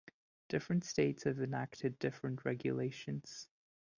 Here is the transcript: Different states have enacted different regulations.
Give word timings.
Different 0.49 0.83
states 0.83 1.25
have 1.25 1.39
enacted 1.39 1.99
different 1.99 2.43
regulations. 2.43 3.47